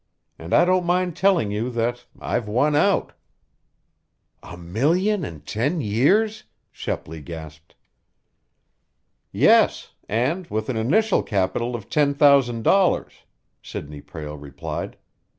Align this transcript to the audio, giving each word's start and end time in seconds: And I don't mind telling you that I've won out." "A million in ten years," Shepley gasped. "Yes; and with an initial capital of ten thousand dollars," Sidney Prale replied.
And 0.39 0.51
I 0.51 0.65
don't 0.65 0.87
mind 0.87 1.15
telling 1.15 1.51
you 1.51 1.69
that 1.69 2.07
I've 2.19 2.47
won 2.47 2.75
out." 2.75 3.13
"A 4.41 4.57
million 4.57 5.23
in 5.23 5.41
ten 5.41 5.79
years," 5.79 6.43
Shepley 6.71 7.21
gasped. 7.21 7.75
"Yes; 9.31 9.93
and 10.09 10.47
with 10.47 10.69
an 10.69 10.75
initial 10.75 11.21
capital 11.21 11.75
of 11.75 11.87
ten 11.87 12.15
thousand 12.15 12.63
dollars," 12.63 13.13
Sidney 13.61 14.01
Prale 14.01 14.39
replied. 14.41 14.97